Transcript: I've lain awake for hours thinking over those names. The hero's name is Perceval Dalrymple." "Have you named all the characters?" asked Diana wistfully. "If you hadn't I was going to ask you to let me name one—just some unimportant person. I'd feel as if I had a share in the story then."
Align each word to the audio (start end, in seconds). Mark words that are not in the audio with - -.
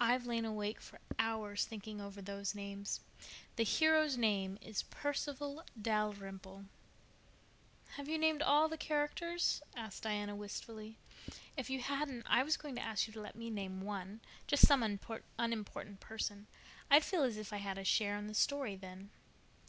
I've 0.00 0.26
lain 0.26 0.44
awake 0.44 0.80
for 0.80 0.98
hours 1.16 1.64
thinking 1.64 2.00
over 2.00 2.20
those 2.20 2.56
names. 2.56 2.98
The 3.54 3.62
hero's 3.62 4.16
name 4.18 4.58
is 4.60 4.82
Perceval 4.82 5.62
Dalrymple." 5.80 6.64
"Have 7.90 8.08
you 8.08 8.18
named 8.18 8.42
all 8.42 8.66
the 8.68 8.76
characters?" 8.76 9.62
asked 9.76 10.02
Diana 10.02 10.34
wistfully. 10.34 10.96
"If 11.56 11.70
you 11.70 11.82
hadn't 11.82 12.26
I 12.28 12.42
was 12.42 12.56
going 12.56 12.74
to 12.74 12.82
ask 12.82 13.06
you 13.06 13.12
to 13.12 13.20
let 13.20 13.36
me 13.36 13.48
name 13.48 13.80
one—just 13.80 14.66
some 14.66 14.82
unimportant 14.82 16.00
person. 16.00 16.48
I'd 16.90 17.04
feel 17.04 17.22
as 17.22 17.36
if 17.36 17.52
I 17.52 17.58
had 17.58 17.78
a 17.78 17.84
share 17.84 18.16
in 18.18 18.26
the 18.26 18.34
story 18.34 18.74
then." 18.74 19.10